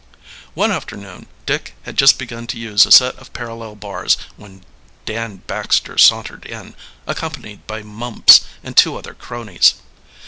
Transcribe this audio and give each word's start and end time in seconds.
One 0.55 0.71
afternoon 0.71 1.27
Dick 1.45 1.75
had 1.83 1.95
just 1.95 2.17
begun 2.17 2.47
to 2.47 2.57
use 2.57 2.87
a 2.87 2.91
set 2.91 3.15
of 3.17 3.33
parallel 3.33 3.75
bars 3.75 4.17
when 4.35 4.63
Dan 5.05 5.43
Baxter 5.45 5.95
sauntered 5.99 6.43
in, 6.45 6.73
accompanied 7.05 7.67
by 7.67 7.83
Mumps 7.83 8.41
and 8.63 8.75
two 8.75 8.97
other 8.97 9.13
cronies. 9.13 9.75